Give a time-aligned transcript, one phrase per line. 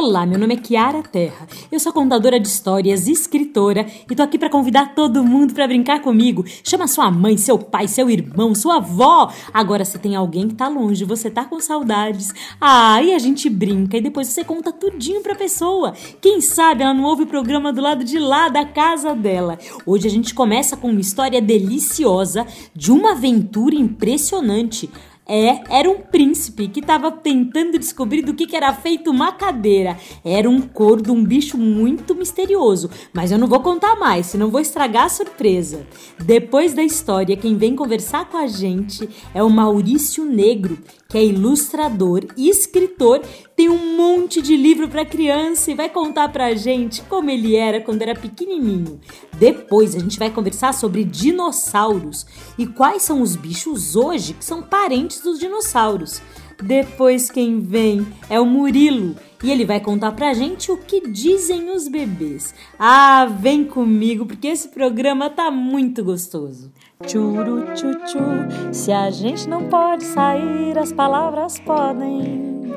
[0.00, 1.48] Olá, meu nome é Kiara Terra.
[1.72, 6.00] Eu sou contadora de histórias, escritora e tô aqui para convidar todo mundo para brincar
[6.00, 6.44] comigo.
[6.62, 9.28] Chama sua mãe, seu pai, seu irmão, sua avó.
[9.52, 12.32] Agora se tem alguém que tá longe, você tá com saudades.
[12.60, 15.92] Ah, e a gente brinca e depois você conta tudinho pra pessoa.
[16.20, 19.58] Quem sabe ela não ouve o programa do lado de lá da casa dela.
[19.84, 24.88] Hoje a gente começa com uma história deliciosa de uma aventura impressionante.
[25.30, 29.98] É, era um príncipe que estava tentando descobrir do que, que era feito uma cadeira.
[30.24, 34.50] Era um couro de um bicho muito misterioso, mas eu não vou contar mais, senão
[34.50, 35.86] vou estragar a surpresa.
[36.18, 41.24] Depois da história, quem vem conversar com a gente é o Maurício Negro, que é
[41.24, 43.20] ilustrador e escritor,
[43.58, 47.80] tem um monte de livro para criança e vai contar pra gente como ele era
[47.80, 49.00] quando era pequenininho.
[49.36, 52.24] Depois a gente vai conversar sobre dinossauros
[52.56, 56.22] e quais são os bichos hoje que são parentes dos dinossauros.
[56.62, 61.68] Depois quem vem é o Murilo e ele vai contar pra gente o que dizem
[61.70, 62.54] os bebês.
[62.78, 66.72] Ah, vem comigo porque esse programa tá muito gostoso.
[67.06, 72.74] Churu tchu se a gente não pode sair, as palavras podem.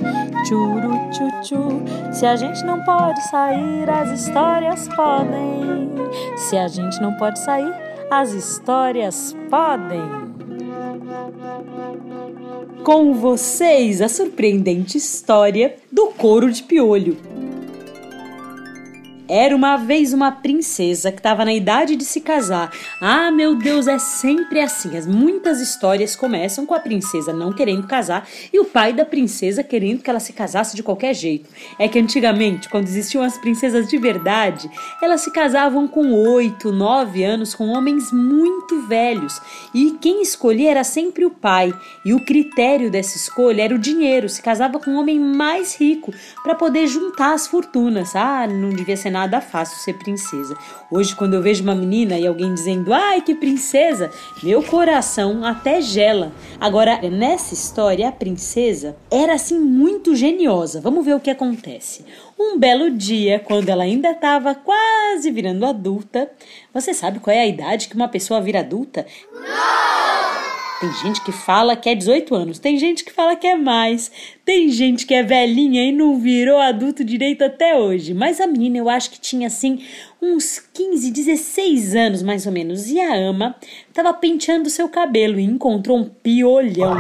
[0.48, 0.94] Churu
[1.42, 5.90] tchu se a gente não pode sair, as histórias podem.
[6.38, 7.74] Se a gente não pode sair,
[8.12, 10.04] as histórias podem.
[12.84, 17.31] Com vocês, a surpreendente história do couro de piolho.
[19.34, 22.70] Era uma vez uma princesa que estava na idade de se casar.
[23.00, 24.98] Ah, meu Deus, é sempre assim.
[24.98, 29.64] As muitas histórias começam com a princesa não querendo casar e o pai da princesa
[29.64, 31.50] querendo que ela se casasse de qualquer jeito.
[31.80, 34.70] É que antigamente, quando existiam as princesas de verdade,
[35.02, 39.40] elas se casavam com oito, nove anos com homens muito velhos
[39.74, 41.74] e quem escolhia era sempre o pai.
[42.04, 44.28] E o critério dessa escolha era o dinheiro.
[44.28, 46.14] Se casava com um homem mais rico
[46.44, 48.14] para poder juntar as fortunas.
[48.14, 50.58] Ah, não devia ser nada nada fácil ser princesa.
[50.90, 54.10] Hoje, quando eu vejo uma menina e alguém dizendo, ai que princesa,
[54.42, 56.32] meu coração até gela.
[56.60, 60.82] Agora, nessa história, a princesa era assim muito geniosa.
[60.82, 62.04] Vamos ver o que acontece.
[62.40, 66.32] Um belo dia, quando ela ainda estava quase virando adulta,
[66.74, 69.06] você sabe qual é a idade que uma pessoa vira adulta?
[69.32, 69.51] Não!
[70.82, 74.12] Tem gente que fala que é 18 anos, tem gente que fala que é mais,
[74.44, 78.16] tem gente que é velhinha e não virou adulto direito até hoje.
[78.16, 79.84] Mas a menina eu acho que tinha assim
[80.20, 82.90] uns 15, 16 anos mais ou menos.
[82.90, 83.56] E a ama
[83.90, 86.98] estava penteando seu cabelo e encontrou um piolhão.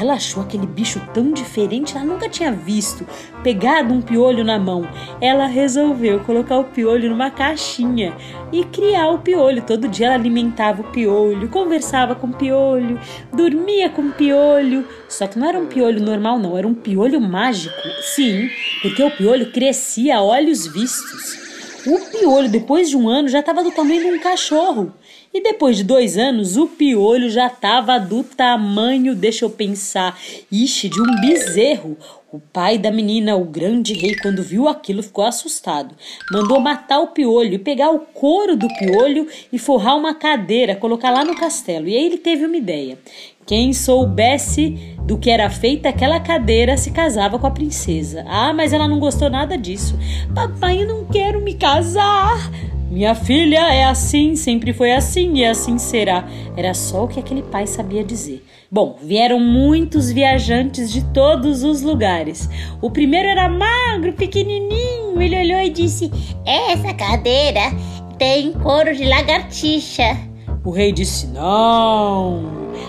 [0.00, 3.06] Ela achou aquele bicho tão diferente, ela nunca tinha visto.
[3.42, 4.88] Pegado um piolho na mão,
[5.20, 8.16] ela resolveu colocar o piolho numa caixinha
[8.50, 9.62] e criar o piolho.
[9.62, 12.98] Todo dia ela alimentava o piolho, conversava com o piolho,
[13.30, 14.88] dormia com o piolho.
[15.06, 17.76] Só que não era um piolho normal, não, era um piolho mágico.
[18.00, 18.48] Sim,
[18.80, 21.38] porque o piolho crescia a olhos vistos.
[21.86, 24.94] O piolho, depois de um ano, já estava do tamanho de um cachorro.
[25.32, 30.18] E depois de dois anos, o piolho já estava do tamanho, deixa eu pensar,
[30.50, 31.96] ixi, de um bezerro.
[32.32, 35.94] O pai da menina, o grande rei, quando viu aquilo, ficou assustado.
[36.32, 41.12] Mandou matar o piolho e pegar o couro do piolho e forrar uma cadeira, colocar
[41.12, 41.88] lá no castelo.
[41.88, 42.98] E aí ele teve uma ideia.
[43.46, 48.24] Quem soubesse do que era feita aquela cadeira se casava com a princesa.
[48.28, 49.96] Ah, mas ela não gostou nada disso.
[50.34, 52.50] Papai, eu não quero me casar.
[52.90, 56.26] Minha filha é assim, sempre foi assim e assim será.
[56.56, 58.44] Era só o que aquele pai sabia dizer.
[58.68, 62.50] Bom, vieram muitos viajantes de todos os lugares.
[62.82, 65.22] O primeiro era magro, pequenininho.
[65.22, 66.10] Ele olhou e disse:
[66.44, 67.72] Essa cadeira
[68.18, 70.18] tem couro de lagartixa.
[70.64, 72.42] O rei disse: Não.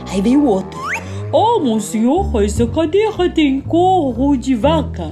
[0.09, 0.79] Aí veio o outro:
[1.31, 5.11] Oh, monsenhor, essa cadeira tem couro de vaca.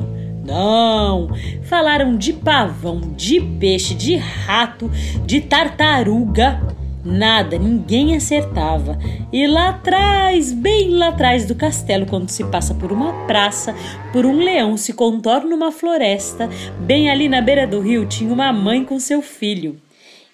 [0.50, 1.30] Não!
[1.64, 4.90] Falaram de pavão, de peixe, de rato,
[5.26, 6.60] de tartaruga.
[7.06, 8.98] Nada, ninguém acertava.
[9.32, 13.76] E lá atrás, bem lá atrás do castelo, quando se passa por uma praça,
[14.12, 16.50] por um leão se contorna uma floresta,
[16.80, 19.80] bem ali na beira do rio tinha uma mãe com seu filho.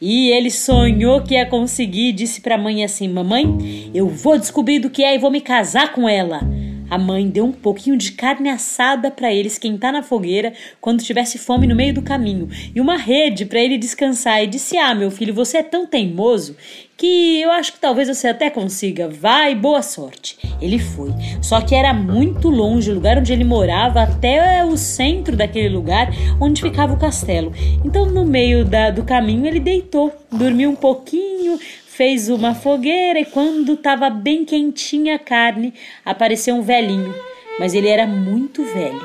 [0.02, 4.38] E ele sonhou que ia conseguir e disse para a mãe assim: Mamãe, eu vou
[4.38, 6.42] descobrir do que é e vou me casar com ela.
[6.90, 11.38] A mãe deu um pouquinho de carne assada para ele esquentar na fogueira quando tivesse
[11.38, 15.10] fome no meio do caminho e uma rede para ele descansar e disse: "Ah, meu
[15.10, 16.56] filho, você é tão teimoso
[16.98, 19.10] que eu acho que talvez você até consiga.
[19.10, 21.10] Vai, boa sorte." Ele foi.
[21.42, 26.10] Só que era muito longe o lugar onde ele morava até o centro daquele lugar
[26.40, 27.54] onde ficava o castelo.
[27.84, 31.60] Então, no meio da, do caminho, ele deitou, dormiu um pouquinho,
[31.96, 37.16] fez uma fogueira e quando estava bem quentinha a carne, apareceu um velhinho,
[37.58, 39.02] mas ele era muito velho.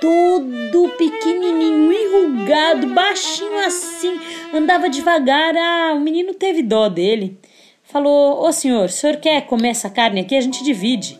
[0.00, 4.18] Todo pequenininho, enrugado, baixinho assim,
[4.54, 5.54] andava devagar.
[5.56, 7.38] Ah, o menino teve dó dele.
[7.82, 10.36] Falou: Ô senhor, o senhor quer comer essa carne aqui?
[10.36, 11.18] A gente divide.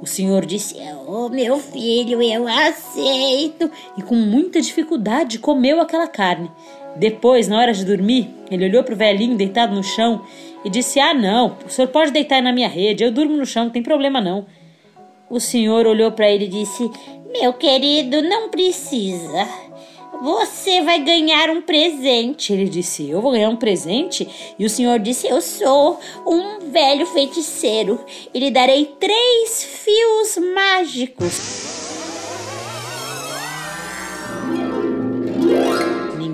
[0.00, 0.74] O senhor disse:
[1.06, 3.70] Ô oh, meu filho, eu aceito.
[3.98, 6.50] E com muita dificuldade comeu aquela carne.
[6.96, 10.22] Depois, na hora de dormir, ele olhou para o velhinho deitado no chão
[10.64, 13.64] e disse: Ah, não, o senhor pode deitar na minha rede, eu durmo no chão,
[13.64, 14.46] não tem problema não.
[15.30, 16.90] O senhor olhou para ele e disse:
[17.32, 19.48] Meu querido, não precisa.
[20.22, 22.52] Você vai ganhar um presente.
[22.52, 24.28] Ele disse: Eu vou ganhar um presente?
[24.58, 27.98] E o senhor disse: Eu sou um velho feiticeiro
[28.32, 31.91] e lhe darei três fios mágicos.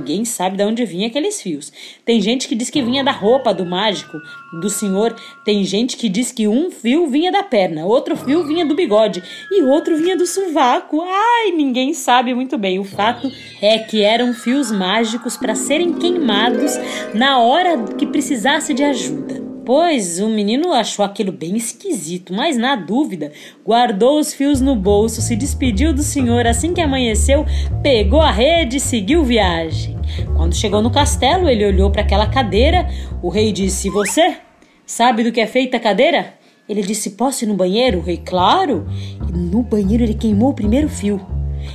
[0.09, 1.71] Ninguém sabe de onde vinha aqueles fios.
[2.03, 4.19] Tem gente que diz que vinha da roupa do mágico,
[4.59, 5.15] do senhor.
[5.45, 9.23] Tem gente que diz que um fio vinha da perna, outro fio vinha do bigode
[9.51, 11.03] e outro vinha do sovaco.
[11.03, 12.79] Ai, ninguém sabe muito bem.
[12.79, 16.73] O fato é que eram fios mágicos para serem queimados
[17.13, 19.48] na hora que precisasse de ajuda.
[19.69, 23.33] Pois o menino achou aquilo bem esquisito, mas na dúvida,
[23.63, 27.45] guardou os fios no bolso, se despediu do senhor assim que amanheceu,
[27.83, 29.95] pegou a rede e seguiu viagem.
[30.35, 32.89] Quando chegou no castelo, ele olhou para aquela cadeira.
[33.23, 34.39] O rei disse: Você
[34.87, 36.33] sabe do que é feita a cadeira?
[36.67, 37.99] Ele disse: Posso ir no banheiro?
[37.99, 38.89] O rei, claro.
[39.29, 41.21] E no banheiro ele queimou o primeiro fio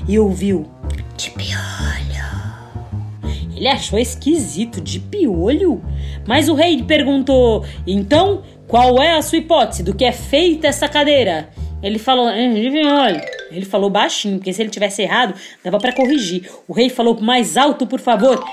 [0.07, 0.65] e ouviu:
[1.15, 1.82] piolho.
[3.63, 5.81] Ele achou esquisito, de piolho.
[6.27, 10.89] Mas o rei perguntou: Então, qual é a sua hipótese do que é feita essa
[10.89, 11.47] cadeira?
[11.81, 13.21] Ele falou: De piolho.
[13.49, 15.33] Ele falou baixinho, porque se ele tivesse errado,
[15.63, 16.51] dava para corrigir.
[16.67, 18.43] O rei falou mais alto, por favor.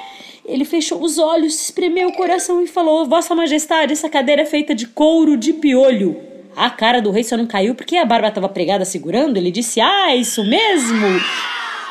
[0.47, 4.77] Ele fechou os olhos, espremeu o coração e falou: Vossa Majestade, essa cadeira é feita
[4.77, 6.17] de couro de piolho.
[6.55, 9.37] A cara do rei só não caiu porque a barba estava pregada segurando.
[9.39, 11.21] Ele disse: Ah, isso mesmo!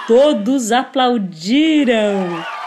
[0.07, 2.58] Todos aplaudiram.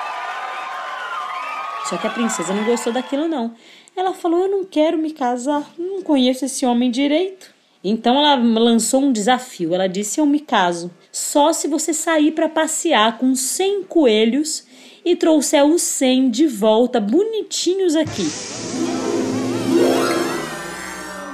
[1.92, 3.52] Só que a princesa não gostou daquilo, não.
[3.94, 7.52] Ela falou: Eu não quero me casar, não conheço esse homem direito.
[7.84, 9.74] Então ela lançou um desafio.
[9.74, 14.64] Ela disse: Eu me caso só se você sair para passear com 100 coelhos
[15.04, 18.26] e trouxer os 100 de volta bonitinhos aqui.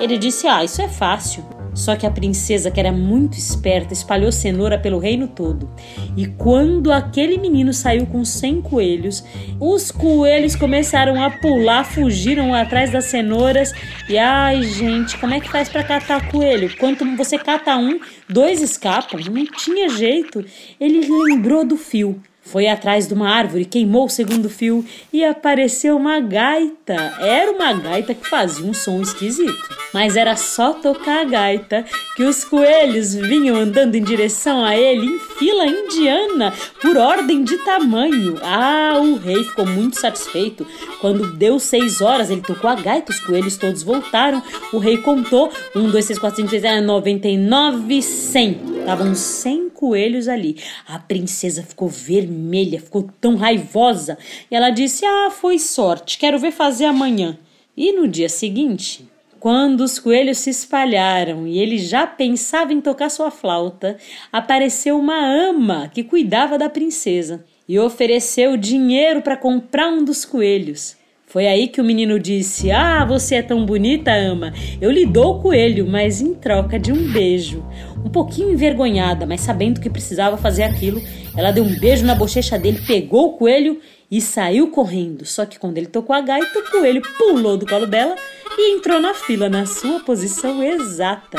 [0.00, 1.57] Ele disse: Ah, isso é fácil.
[1.78, 5.70] Só que a princesa, que era muito esperta, espalhou cenoura pelo reino todo.
[6.16, 9.24] E quando aquele menino saiu com 100 coelhos,
[9.60, 13.72] os coelhos começaram a pular, fugiram atrás das cenouras.
[14.08, 16.76] E ai, gente, como é que faz para catar coelho?
[16.76, 19.20] Quando você cata um, dois escapam.
[19.30, 20.44] Não tinha jeito.
[20.80, 22.20] Ele lembrou do fio.
[22.50, 26.94] Foi atrás de uma árvore, queimou o segundo fio e apareceu uma gaita.
[27.20, 29.68] Era uma gaita que fazia um som esquisito.
[29.92, 31.84] Mas era só tocar a gaita
[32.16, 37.56] que os coelhos vinham andando em direção a ele em fila indiana, por ordem de
[37.58, 38.38] tamanho.
[38.42, 40.66] Ah, o rei ficou muito satisfeito.
[41.00, 44.42] Quando deu seis horas, ele tocou a gaita, os coelhos todos voltaram.
[44.72, 48.58] O rei contou: um, dois, três, quatro, cinco, seis, sete, noventa e nove, cem.
[48.80, 50.56] Estavam cem coelhos ali.
[50.86, 52.37] A princesa ficou vermelha,
[52.80, 54.18] ficou tão raivosa.
[54.50, 57.38] E ela disse: Ah, foi sorte, quero ver fazer amanhã.
[57.76, 59.08] E no dia seguinte,
[59.40, 63.96] quando os coelhos se espalharam e ele já pensava em tocar sua flauta,
[64.32, 70.97] apareceu uma ama que cuidava da princesa e ofereceu dinheiro para comprar um dos coelhos.
[71.28, 74.52] Foi aí que o menino disse: Ah, você é tão bonita, ama.
[74.80, 77.62] Eu lhe dou o coelho, mas em troca de um beijo.
[78.02, 81.02] Um pouquinho envergonhada, mas sabendo que precisava fazer aquilo,
[81.36, 83.78] ela deu um beijo na bochecha dele, pegou o coelho
[84.10, 85.26] e saiu correndo.
[85.26, 88.16] Só que quando ele tocou a gaita, o coelho pulou do colo dela
[88.56, 91.38] e entrou na fila na sua posição exata.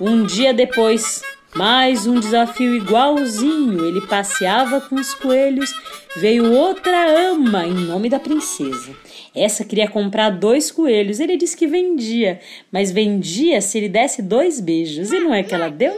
[0.00, 1.22] Um dia depois,
[1.56, 3.84] mais um desafio igualzinho.
[3.84, 5.74] Ele passeava com os coelhos.
[6.16, 8.94] Veio outra ama em nome da princesa.
[9.34, 11.20] Essa queria comprar dois coelhos.
[11.20, 15.12] Ele disse que vendia, mas vendia se ele desse dois beijos.
[15.12, 15.94] E não é que ela deu?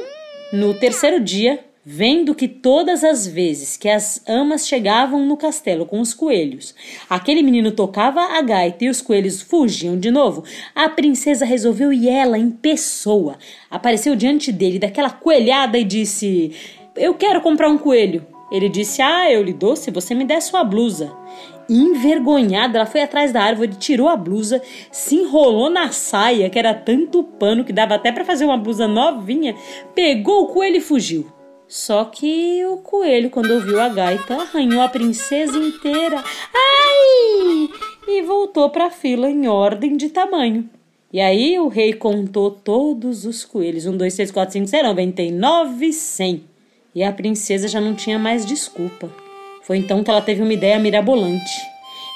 [0.53, 6.01] No terceiro dia, Vendo que todas as vezes que as amas chegavam no castelo com
[6.01, 6.75] os coelhos,
[7.09, 10.43] aquele menino tocava a gaita e os coelhos fugiam de novo,
[10.75, 13.39] a princesa resolveu ir ela em pessoa.
[13.71, 16.51] Apareceu diante dele daquela coelhada e disse:
[16.97, 18.27] Eu quero comprar um coelho.
[18.51, 21.17] Ele disse: Ah, eu lhe dou se você me der sua blusa.
[21.69, 26.73] Envergonhada, ela foi atrás da árvore, tirou a blusa, se enrolou na saia, que era
[26.73, 29.55] tanto pano que dava até para fazer uma blusa novinha,
[29.95, 31.27] pegou o coelho e fugiu.
[31.69, 36.23] Só que o coelho, quando ouviu a gaita, arranhou a princesa inteira.
[36.55, 37.69] Ai!
[38.07, 40.71] E voltou para a fila em ordem de tamanho.
[41.13, 43.87] E aí o rei contou todos os coelhos.
[43.87, 46.45] Um, dois, três, quatro, cinco, seis, noventa e nove, cem.
[46.95, 49.26] E a princesa já não tinha mais desculpa.
[49.67, 51.53] Foi então que ela teve uma ideia mirabolante.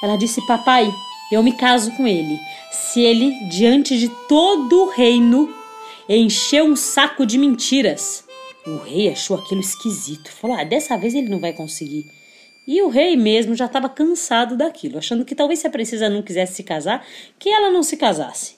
[0.01, 0.89] Ela disse: Papai,
[1.31, 2.39] eu me caso com ele.
[2.71, 5.53] Se ele, diante de todo o reino,
[6.07, 8.23] encheu um saco de mentiras.
[8.65, 10.31] O rei achou aquilo esquisito.
[10.31, 12.05] Falou: ah, dessa vez ele não vai conseguir.
[12.67, 16.21] E o rei mesmo já estava cansado daquilo, achando que talvez se a princesa não
[16.21, 17.05] quisesse se casar,
[17.37, 18.55] que ela não se casasse.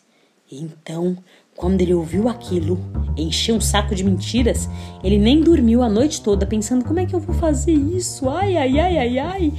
[0.52, 1.18] Então,
[1.56, 2.80] quando ele ouviu aquilo,
[3.16, 4.68] encheu um saco de mentiras,
[5.04, 8.30] ele nem dormiu a noite toda pensando como é que eu vou fazer isso?
[8.30, 9.54] Ai, ai, ai, ai, ai.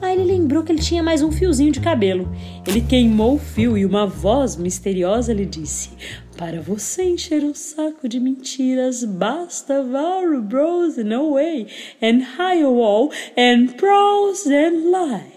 [0.00, 2.30] Aí ele lembrou que ele tinha mais um fiozinho de cabelo.
[2.66, 5.90] Ele queimou o fio e uma voz misteriosa lhe disse:
[6.36, 11.66] Para você encher um saco de mentiras, basta vow bros no way
[12.00, 15.32] and high wall and prose and lie.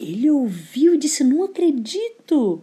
[0.00, 2.62] Ele ouviu e disse: Não acredito.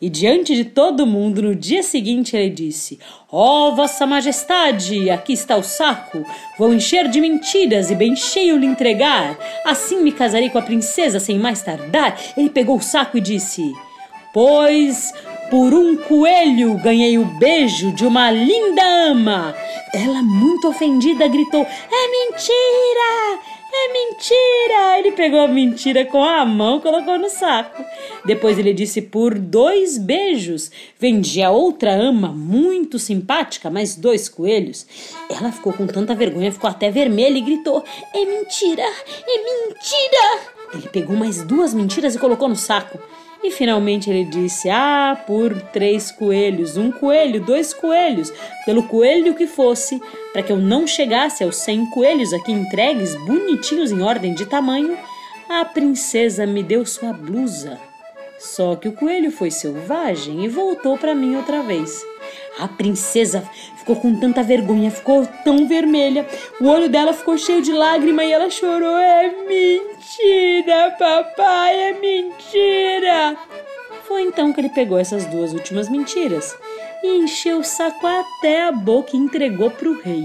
[0.00, 3.00] E diante de todo mundo, no dia seguinte, ele disse:
[3.32, 6.24] Ó oh, Vossa Majestade, aqui está o saco.
[6.56, 9.36] Vou encher de mentiras e bem cheio lhe entregar.
[9.64, 12.16] Assim me casarei com a princesa sem mais tardar.
[12.36, 13.72] Ele pegou o saco e disse:
[14.32, 15.12] Pois
[15.50, 19.52] por um coelho ganhei o beijo de uma linda ama.
[19.92, 23.57] Ela, muito ofendida, gritou: É mentira!
[23.80, 24.98] É mentira!
[24.98, 27.84] Ele pegou a mentira com a mão e colocou no saco.
[28.24, 30.70] Depois ele disse por dois beijos.
[30.98, 34.84] Vendia outra ama muito simpática, mais dois coelhos.
[35.30, 38.82] Ela ficou com tanta vergonha, ficou até vermelha e gritou: É mentira!
[38.82, 40.58] É mentira!
[40.74, 42.98] Ele pegou mais duas mentiras e colocou no saco.
[43.42, 48.32] E finalmente ele disse: Ah, por três coelhos, um coelho, dois coelhos,
[48.64, 50.00] pelo coelho que fosse,
[50.32, 54.98] para que eu não chegasse aos cem coelhos aqui entregues, bonitinhos em ordem de tamanho,
[55.48, 57.80] a princesa me deu sua blusa.
[58.38, 62.04] Só que o coelho foi selvagem e voltou para mim outra vez.
[62.58, 66.26] A princesa ficou com tanta vergonha, ficou tão vermelha,
[66.60, 68.98] o olho dela ficou cheio de lágrima e ela chorou.
[68.98, 73.36] É mentira, papai, é mentira.
[74.08, 76.56] Foi então que ele pegou essas duas últimas mentiras
[77.02, 80.24] e encheu o saco até a boca e entregou para o rei.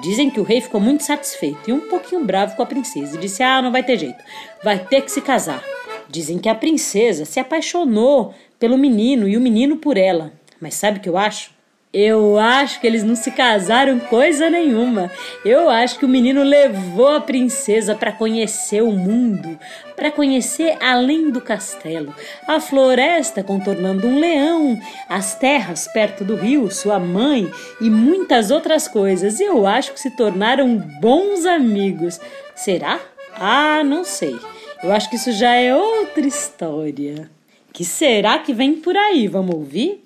[0.00, 3.20] Dizem que o rei ficou muito satisfeito e um pouquinho bravo com a princesa e
[3.20, 4.24] disse: Ah, não vai ter jeito,
[4.64, 5.62] vai ter que se casar.
[6.08, 10.32] Dizem que a princesa se apaixonou pelo menino e o menino por ela.
[10.60, 11.50] Mas sabe o que eu acho?
[11.92, 15.10] Eu acho que eles não se casaram coisa nenhuma.
[15.44, 19.58] Eu acho que o menino levou a princesa para conhecer o mundo,
[19.96, 22.14] para conhecer além do castelo,
[22.46, 27.50] a floresta contornando um leão, as terras perto do rio, sua mãe
[27.80, 29.40] e muitas outras coisas.
[29.40, 32.20] E eu acho que se tornaram bons amigos.
[32.54, 33.00] Será?
[33.34, 34.38] Ah, não sei.
[34.80, 37.28] Eu acho que isso já é outra história.
[37.72, 39.26] Que será que vem por aí?
[39.26, 40.02] Vamos ouvir?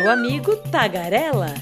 [0.00, 1.52] Meu amigo Tagarela.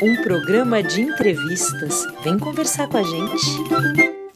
[0.00, 2.06] Um programa de entrevistas.
[2.22, 3.44] Vem conversar com a gente.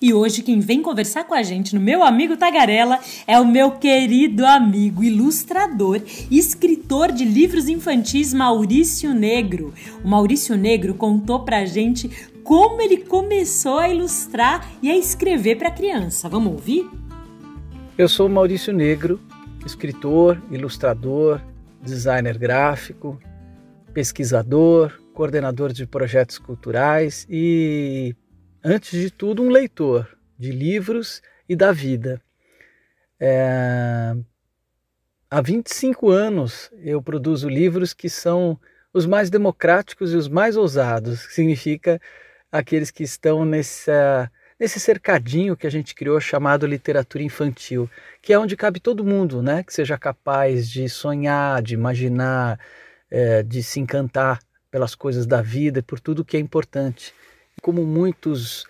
[0.02, 3.70] E hoje quem vem conversar com a gente no meu amigo Tagarela é o meu
[3.70, 9.72] querido amigo, ilustrador e escritor de livros infantis Maurício Negro.
[10.04, 12.10] O Maurício Negro contou pra gente
[12.42, 16.28] como ele começou a ilustrar e a escrever para criança.
[16.28, 17.03] Vamos ouvir?
[17.96, 19.20] Eu sou Maurício Negro,
[19.64, 21.40] escritor, ilustrador,
[21.80, 23.20] designer gráfico,
[23.92, 28.12] pesquisador, coordenador de projetos culturais e
[28.64, 32.20] antes de tudo, um leitor de livros e da vida.
[33.20, 34.16] É...
[35.30, 38.58] Há 25 anos eu produzo livros que são
[38.92, 42.00] os mais democráticos e os mais ousados, que significa
[42.50, 47.88] aqueles que estão nessa, nesse cercadinho que a gente criou chamado literatura infantil,
[48.23, 49.62] que é onde cabe todo mundo, né?
[49.62, 52.58] que seja capaz de sonhar, de imaginar,
[53.11, 57.14] é, de se encantar pelas coisas da vida e por tudo que é importante
[57.62, 58.66] como muitos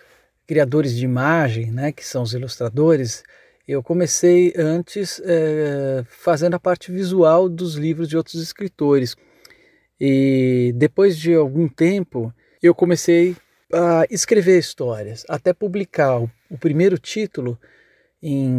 [0.47, 3.23] criadores de imagem, né, que são os ilustradores,
[3.67, 9.15] Eu comecei antes é, fazendo a parte visual dos livros de outros escritores.
[9.99, 13.35] E depois de algum tempo, eu comecei
[13.73, 17.59] a escrever histórias, até publicar o, o primeiro título
[18.21, 18.49] em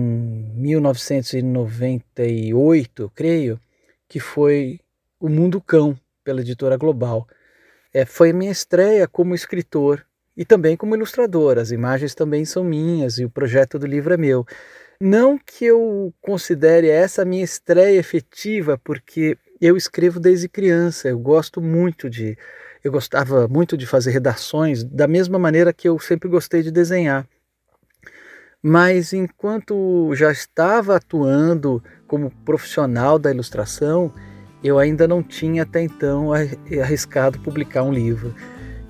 [0.56, 3.58] 1998, creio,
[4.08, 4.80] que foi
[5.18, 7.26] O Mundo Cão, pela editora Global.
[7.92, 11.58] É, foi a minha estreia como escritor e também como ilustrador.
[11.58, 14.46] As imagens também são minhas e o projeto do livro é meu.
[15.00, 21.60] Não que eu considere essa minha estreia efetiva, porque eu escrevo desde criança, eu gosto
[21.60, 22.36] muito de.
[22.86, 27.26] Eu gostava muito de fazer redações, da mesma maneira que eu sempre gostei de desenhar.
[28.62, 34.12] Mas enquanto já estava atuando como profissional da ilustração,
[34.62, 38.32] eu ainda não tinha até então arriscado publicar um livro.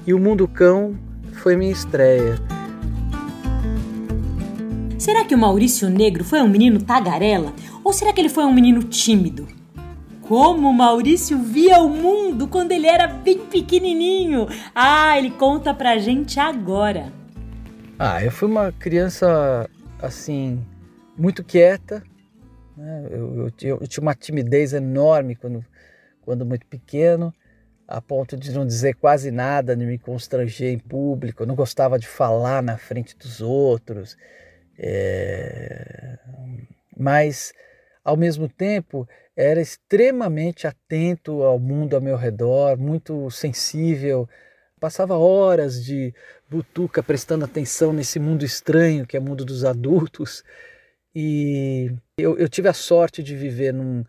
[0.06, 0.94] E O Mundo Cão
[1.32, 2.34] foi minha estreia.
[4.98, 7.50] Será que o Maurício Negro foi um menino tagarela?
[7.82, 9.55] Ou será que ele foi um menino tímido?
[10.28, 14.48] Como Maurício via o mundo quando ele era bem pequenininho?
[14.74, 17.12] Ah, ele conta pra gente agora.
[17.96, 19.70] Ah, eu fui uma criança
[20.02, 20.60] assim,
[21.16, 22.02] muito quieta.
[22.76, 23.06] Né?
[23.10, 25.64] Eu, eu, eu, tinha uma timidez enorme quando,
[26.22, 27.32] quando muito pequeno,
[27.86, 31.44] a ponto de não dizer quase nada, de me constranger em público.
[31.44, 34.16] Eu não gostava de falar na frente dos outros.
[34.76, 36.18] É...
[36.98, 37.52] Mas,
[38.06, 44.28] ao mesmo tempo, era extremamente atento ao mundo ao meu redor, muito sensível.
[44.78, 46.14] Passava horas de
[46.48, 50.44] butuca prestando atenção nesse mundo estranho que é o mundo dos adultos.
[51.12, 54.04] E eu, eu tive a sorte de viver num,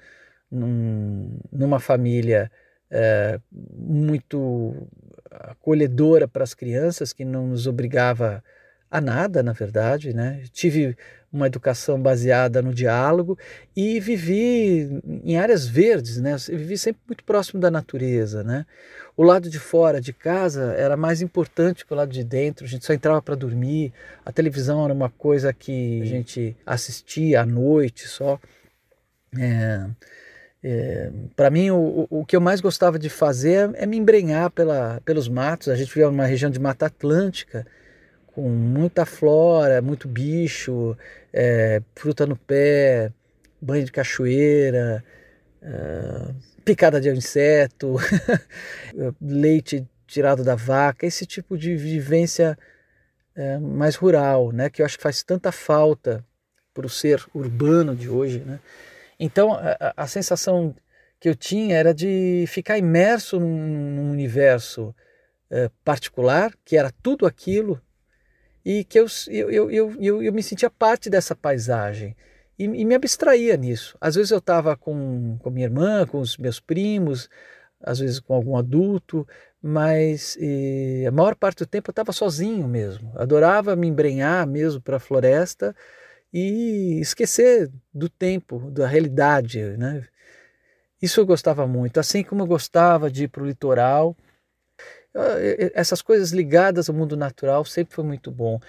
[0.52, 2.52] num, numa família
[2.92, 4.88] é, muito
[5.32, 8.57] acolhedora para as crianças, que não nos obrigava a
[9.02, 10.14] nada, na verdade.
[10.14, 10.44] Né?
[10.52, 10.98] Tive
[11.32, 13.38] uma educação baseada no diálogo
[13.76, 16.36] e vivi em áreas verdes, né?
[16.48, 18.66] Eu vivi sempre muito próximo da natureza, né?
[19.16, 22.66] O lado de fora de casa era mais importante que o lado de dentro.
[22.66, 23.92] A gente só entrava para dormir.
[24.26, 28.40] A televisão era uma coisa que a gente assistia à noite só.
[29.38, 29.86] É,
[30.64, 35.02] é, para mim, o, o que eu mais gostava de fazer é me embrenhar pela,
[35.04, 35.70] pelos matos.
[35.70, 37.66] A gente vivia numa região de Mata Atlântica
[38.38, 40.96] com muita flora, muito bicho,
[41.34, 43.12] é, fruta no pé,
[43.60, 45.04] banho de cachoeira,
[45.60, 47.96] é, picada de inseto,
[49.20, 52.56] leite tirado da vaca, esse tipo de vivência
[53.36, 56.24] é, mais rural, né, que eu acho que faz tanta falta
[56.76, 58.44] para o ser urbano de hoje.
[58.46, 58.60] Né?
[59.20, 60.76] Então, a, a, sensação
[61.20, 64.94] que eu tinha era de ficar imerso num, num universo
[65.50, 67.82] é, particular, que era tudo aquilo
[68.68, 72.14] e que eu, eu, eu, eu, eu me sentia parte dessa paisagem
[72.60, 73.98] e, e me abstraía nisso.
[74.02, 77.30] Às vezes eu estava com, com minha irmã, com os meus primos,
[77.82, 79.26] às vezes com algum adulto,
[79.64, 83.14] mas e, a maior parte do tempo eu estava sozinho mesmo.
[83.16, 85.74] Adorava me embrenhar mesmo para a floresta
[86.34, 90.06] e esquecer do tempo, da realidade, né?
[91.02, 94.14] Isso eu gostava muito, assim como eu gostava de ir para o litoral
[95.74, 98.60] essas coisas ligadas ao mundo natural sempre foi muito bom.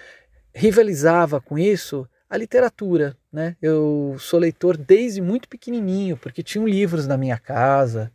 [0.53, 3.55] Rivalizava com isso a literatura, né?
[3.61, 8.11] Eu sou leitor desde muito pequenininho, porque tinham livros na minha casa,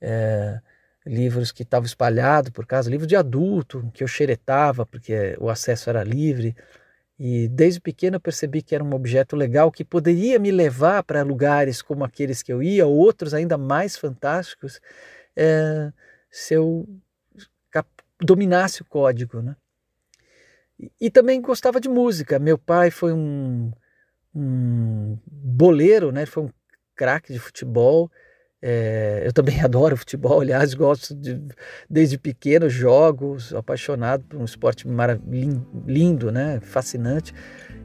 [0.00, 0.60] é,
[1.06, 5.88] livros que estavam espalhados por casa, livros de adulto que eu xeretava, porque o acesso
[5.88, 6.54] era livre.
[7.18, 11.22] E desde pequeno eu percebi que era um objeto legal que poderia me levar para
[11.22, 14.80] lugares como aqueles que eu ia, ou outros ainda mais fantásticos,
[15.36, 15.92] é,
[16.30, 16.88] se eu
[18.20, 19.42] dominasse o código.
[19.42, 19.56] Né?
[21.00, 22.38] E, também gostava de música.
[22.38, 23.70] Meu pai foi um,
[24.34, 26.26] um boleiro, né?
[26.26, 26.50] foi um
[26.94, 28.10] craque de futebol.
[28.62, 31.40] É, eu também adoro futebol, aliás, gosto de,
[31.88, 34.86] desde pequeno, jogo, apaixonado por um esporte
[35.86, 36.60] lindo, né?
[36.60, 37.32] fascinante.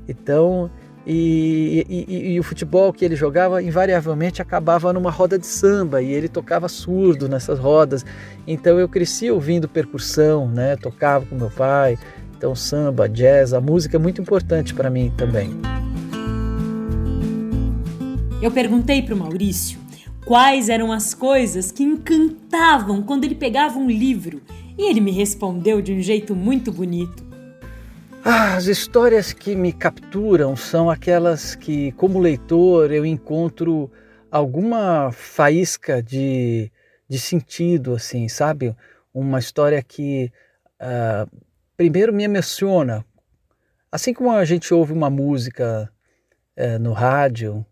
[0.07, 0.69] Então,
[1.05, 6.11] e, e, e, o futebol que ele jogava invariavelmente acabava numa roda de samba e
[6.11, 8.03] ele tocava surdo nessas rodas.
[8.47, 10.75] Então eu cresci ouvindo percussão, né?
[10.75, 11.97] Tocava com meu pai.
[12.35, 15.51] Então samba, jazz, a música é muito importante para mim também.
[18.41, 19.79] Eu perguntei para o Maurício
[20.25, 24.41] quais eram as coisas que encantavam quando ele pegava um livro
[24.77, 27.24] e ele me respondeu de um jeito muito bonito.
[28.27, 33.91] Ah, as histórias que me capturam são aquelas que, como leitor, eu encontro
[34.31, 36.71] alguma faísca de,
[37.07, 38.75] de sentido, assim, sabe?
[39.13, 40.31] Uma história que,
[40.81, 41.29] uh,
[41.77, 43.05] primeiro, me emociona.
[43.91, 45.87] Assim como a gente ouve uma música
[46.55, 47.63] é, no rádio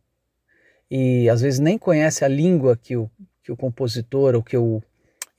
[0.88, 3.10] e às vezes nem conhece a língua que o,
[3.42, 4.84] que o compositor ou que o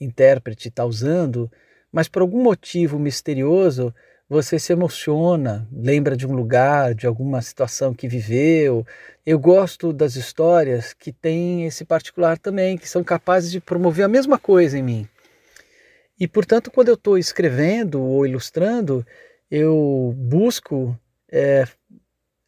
[0.00, 1.48] intérprete está usando,
[1.92, 3.94] mas por algum motivo misterioso
[4.34, 8.84] você se emociona, lembra de um lugar, de alguma situação que viveu.
[9.24, 14.08] Eu gosto das histórias que têm esse particular também, que são capazes de promover a
[14.08, 15.08] mesma coisa em mim.
[16.18, 19.06] E, portanto, quando eu estou escrevendo ou ilustrando,
[19.48, 20.98] eu busco
[21.30, 21.64] é,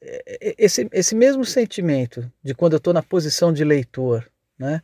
[0.03, 4.29] é, esse, esse mesmo sentimento de quando eu estou na posição de leitor.
[4.59, 4.83] Né?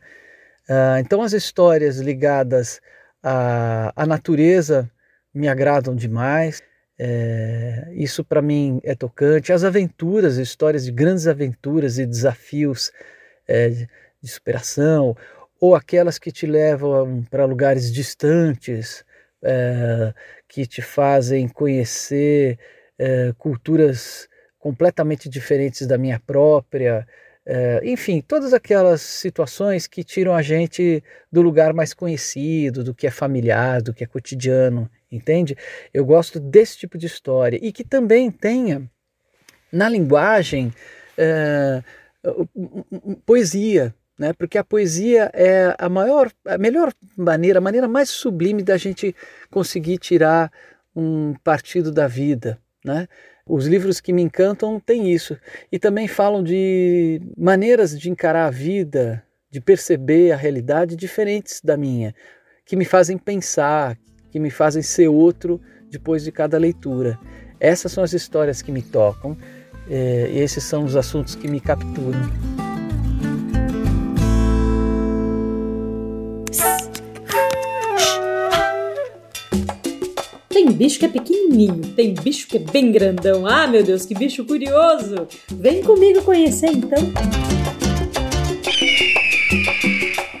[0.69, 2.79] Ah, então, as histórias ligadas
[3.21, 4.89] à, à natureza
[5.33, 6.63] me agradam demais.
[6.97, 9.51] É, isso para mim é tocante.
[9.51, 12.91] As aventuras, histórias de grandes aventuras e desafios
[13.47, 13.87] é, de,
[14.25, 15.15] superação,
[15.59, 19.03] ou aquelas que te levam para lugares distantes,
[19.41, 20.13] é,
[20.47, 22.57] que te fazem conhecer
[22.97, 24.29] é, culturas
[24.59, 27.05] completamente diferentes da minha própria.
[27.45, 33.05] É, enfim, todas aquelas situações que tiram a gente do lugar mais conhecido, do que
[33.05, 35.57] é familiar, do que é cotidiano, entende?
[35.93, 38.89] Eu gosto desse tipo de história e que também tenha
[39.71, 40.73] na linguagem
[41.17, 41.83] é,
[43.25, 44.33] poesia, né?
[44.33, 49.15] Porque a poesia é a maior, a melhor maneira, a maneira mais sublime da gente
[49.49, 50.51] conseguir tirar
[50.95, 53.07] um partido da vida, né?
[53.45, 55.37] Os livros que me encantam têm isso.
[55.71, 61.75] E também falam de maneiras de encarar a vida, de perceber a realidade diferentes da
[61.75, 62.15] minha,
[62.65, 63.97] que me fazem pensar,
[64.33, 67.19] que me fazem ser outro depois de cada leitura.
[67.59, 69.37] Essas são as histórias que me tocam,
[69.87, 72.19] é, e esses são os assuntos que me capturam.
[80.49, 83.45] Tem bicho que é pequenininho, tem bicho que é bem grandão.
[83.45, 85.27] Ah, meu Deus, que bicho curioso!
[85.51, 86.97] Vem comigo conhecer então.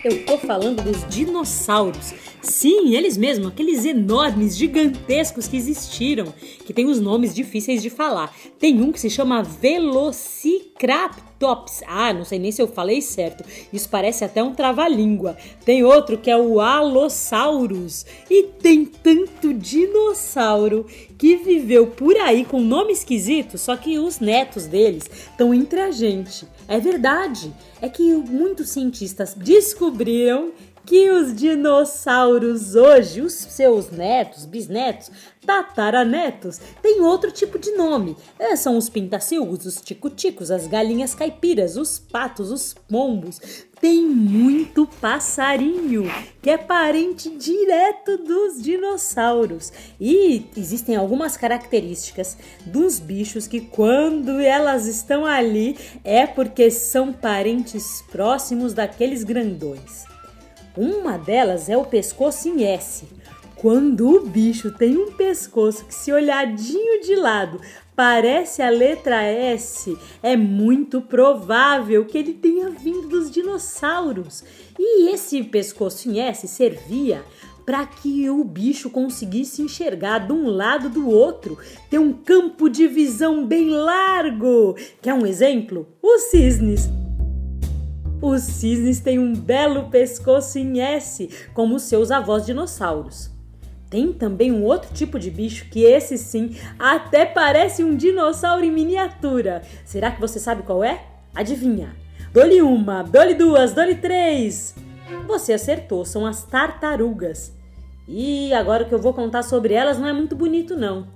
[0.03, 2.13] Eu tô falando dos dinossauros.
[2.41, 6.33] Sim, eles mesmos, aqueles enormes, gigantescos que existiram,
[6.65, 8.35] que tem os nomes difíceis de falar.
[8.59, 11.83] Tem um que se chama Velociraptops.
[11.87, 13.45] Ah, não sei nem se eu falei certo.
[13.71, 15.37] Isso parece até um trava-língua.
[15.63, 18.05] Tem outro que é o Allosaurus.
[18.29, 20.85] E tem tanto dinossauro
[21.17, 25.91] que viveu por aí com nome esquisito, só que os netos deles estão entre a
[25.91, 26.45] gente.
[26.67, 27.53] É verdade.
[27.81, 30.51] É que muitos cientistas descobriram
[30.85, 35.09] que os dinossauros hoje, os seus netos, bisnetos,
[35.45, 38.15] tataranetos, têm outro tipo de nome.
[38.37, 43.39] É, são os pintacilgos, os ticuticos, as galinhas caipiras, os patos, os pombos.
[43.79, 46.05] Tem muito passarinho,
[46.41, 49.73] que é parente direto dos dinossauros.
[49.99, 58.01] E existem algumas características dos bichos que, quando elas estão ali, é porque são parentes
[58.09, 60.12] próximos daqueles grandões.
[60.75, 63.05] Uma delas é o pescoço em S.
[63.55, 67.61] Quando o bicho tem um pescoço que, se olhadinho de lado,
[67.95, 74.43] parece a letra S, é muito provável que ele tenha vindo dos dinossauros.
[74.77, 77.23] E esse pescoço em S servia
[77.65, 81.57] para que o bicho conseguisse enxergar de um lado do outro,
[81.89, 84.75] ter um campo de visão bem largo.
[85.01, 85.87] Quer um exemplo?
[86.01, 86.89] Os cisnes.
[88.25, 93.29] Os cisnes têm um belo pescoço em S, como seus avós dinossauros.
[93.89, 98.71] Tem também um outro tipo de bicho que esse sim até parece um dinossauro em
[98.71, 99.61] miniatura.
[99.83, 101.03] Será que você sabe qual é?
[101.35, 101.97] Adivinha?
[102.31, 104.73] Dole uma, dole duas, dole três.
[105.27, 107.53] Você acertou, são as tartarugas.
[108.07, 111.07] E agora que eu vou contar sobre elas não é muito bonito não.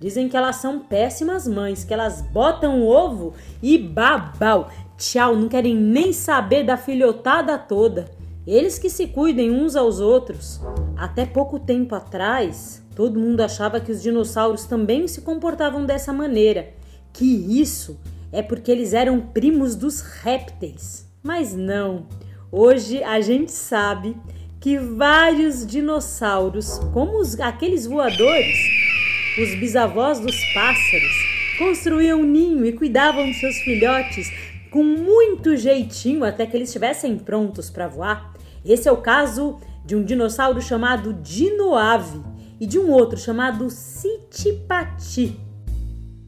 [0.00, 4.68] Dizem que elas são péssimas mães, que elas botam o ovo e babau.
[4.98, 8.10] Tchau, não querem nem saber da filhotada toda.
[8.46, 10.58] Eles que se cuidem uns aos outros.
[10.96, 16.70] Até pouco tempo atrás, todo mundo achava que os dinossauros também se comportavam dessa maneira.
[17.12, 17.26] Que
[17.60, 18.00] isso
[18.32, 21.06] é porque eles eram primos dos répteis.
[21.22, 22.06] Mas não.
[22.50, 24.16] Hoje a gente sabe
[24.58, 28.56] que vários dinossauros, como os, aqueles voadores,
[29.38, 34.28] os bisavós dos pássaros, construíam um ninho e cuidavam de seus filhotes
[34.76, 38.34] com muito jeitinho até que eles estivessem prontos para voar.
[38.62, 42.22] Esse é o caso de um dinossauro chamado Dinoave
[42.60, 45.45] e de um outro chamado Sitipati.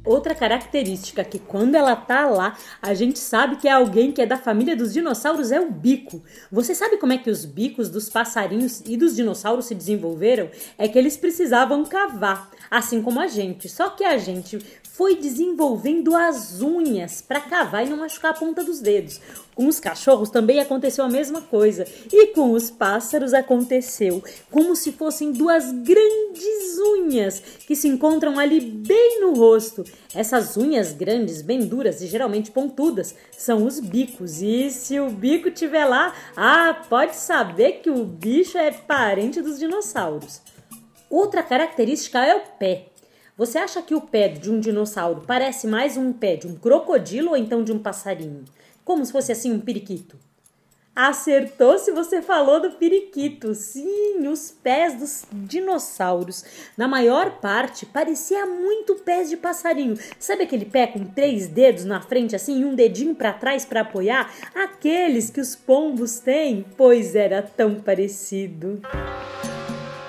[0.09, 4.27] Outra característica que quando ela tá lá, a gente sabe que é alguém que é
[4.27, 6.23] da família dos dinossauros é o bico.
[6.51, 10.49] Você sabe como é que os bicos dos passarinhos e dos dinossauros se desenvolveram?
[10.79, 13.69] É que eles precisavam cavar, assim como a gente.
[13.69, 18.65] Só que a gente foi desenvolvendo as unhas para cavar e não machucar a ponta
[18.65, 19.21] dos dedos.
[19.59, 21.85] Com os cachorros também aconteceu a mesma coisa.
[22.13, 28.61] E com os pássaros aconteceu como se fossem duas grandes unhas que se encontram ali
[28.61, 29.83] bem no rosto.
[30.15, 34.41] Essas unhas grandes, bem duras e geralmente pontudas, são os bicos.
[34.41, 39.59] E se o bico tiver lá, ah, pode saber que o bicho é parente dos
[39.59, 40.41] dinossauros.
[41.11, 42.91] Outra característica é o pé.
[43.37, 47.31] Você acha que o pé de um dinossauro parece mais um pé de um crocodilo
[47.31, 48.45] ou então de um passarinho?
[48.89, 50.17] Como se fosse assim um periquito?
[50.97, 53.55] Acertou se você falou do periquito.
[53.55, 56.43] Sim, os pés dos dinossauros.
[56.75, 59.95] Na maior parte, parecia muito pés de passarinho.
[60.19, 63.83] Sabe aquele pé com três dedos na frente assim e um dedinho para trás para
[63.83, 64.33] apoiar?
[64.55, 66.65] Aqueles que os pombos têm?
[66.75, 68.81] Pois era tão parecido.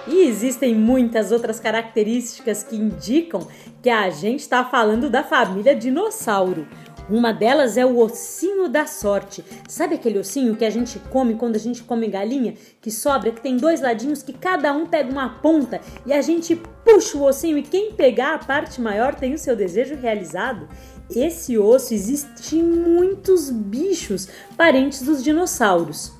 [0.08, 3.46] E existem muitas outras características que indicam
[3.84, 6.66] que a gente está falando da família dinossauro.
[7.10, 9.44] Uma delas é o ossinho da sorte.
[9.68, 12.54] Sabe aquele ossinho que a gente come quando a gente come galinha?
[12.80, 16.56] Que sobra, que tem dois ladinhos, que cada um pega uma ponta e a gente
[16.86, 20.70] puxa o ossinho e quem pegar a parte maior tem o seu desejo realizado?
[21.10, 26.19] Esse osso existe em muitos bichos parentes dos dinossauros.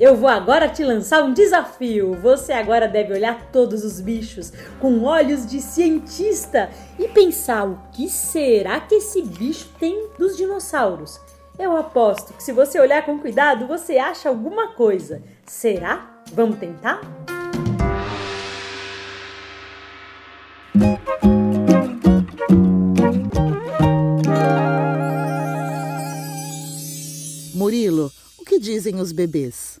[0.00, 2.14] Eu vou agora te lançar um desafio.
[2.14, 8.08] Você agora deve olhar todos os bichos com olhos de cientista e pensar o que
[8.08, 11.20] será que esse bicho tem dos dinossauros.
[11.58, 15.20] Eu aposto que se você olhar com cuidado, você acha alguma coisa.
[15.44, 16.22] Será?
[16.32, 17.00] Vamos tentar?
[27.52, 29.80] Murilo, o que dizem os bebês?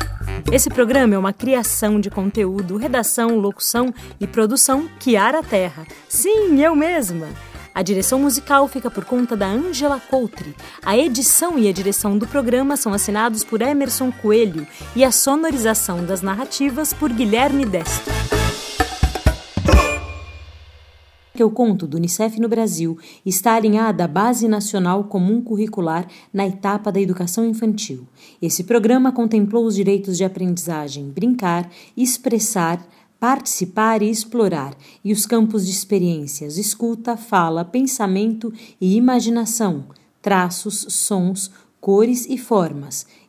[0.49, 5.85] Esse programa é uma criação de conteúdo, redação, locução e produção Kiara Terra.
[6.07, 7.27] Sim, eu mesma!
[7.73, 10.55] A direção musical fica por conta da Angela Coutre.
[10.83, 16.05] A edição e a direção do programa são assinados por Emerson Coelho e a sonorização
[16.05, 18.40] das narrativas por Guilherme Destro
[21.41, 26.45] que eu conto do Unicef no Brasil está alinhada à Base Nacional Comum Curricular na
[26.45, 28.05] etapa da educação infantil.
[28.39, 32.87] Esse programa contemplou os direitos de aprendizagem, brincar, expressar,
[33.19, 39.85] participar e explorar, e os campos de experiências, escuta, fala, pensamento e imaginação,
[40.21, 41.49] traços, sons,
[41.79, 43.07] cores e formas,